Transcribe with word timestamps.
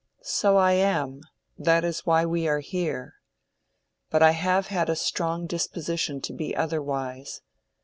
"So 0.23 0.57
I 0.57 0.71
am; 0.71 1.21
that 1.59 1.85
is 1.85 2.07
why 2.07 2.25
we 2.25 2.47
are 2.47 2.57
here. 2.59 3.17
But 4.09 4.23
I 4.23 4.31
have 4.31 4.65
had 4.65 4.89
a 4.89 4.95
strong 4.95 5.45
disposition 5.45 6.21
to 6.21 6.33
be 6.33 6.55
otherwise. 6.55 7.41